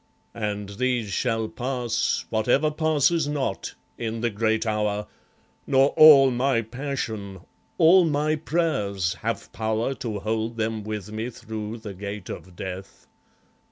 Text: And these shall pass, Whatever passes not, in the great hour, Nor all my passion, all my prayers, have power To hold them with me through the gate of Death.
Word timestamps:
And 0.33 0.67
these 0.69 1.11
shall 1.11 1.47
pass, 1.47 2.25
Whatever 2.31 2.71
passes 2.71 3.27
not, 3.27 3.75
in 3.99 4.21
the 4.21 4.31
great 4.31 4.65
hour, 4.65 5.05
Nor 5.67 5.89
all 5.89 6.31
my 6.31 6.63
passion, 6.63 7.41
all 7.77 8.03
my 8.05 8.35
prayers, 8.35 9.13
have 9.21 9.53
power 9.53 9.93
To 9.93 10.17
hold 10.21 10.57
them 10.57 10.83
with 10.83 11.11
me 11.11 11.29
through 11.29 11.77
the 11.77 11.93
gate 11.93 12.29
of 12.29 12.55
Death. 12.55 13.05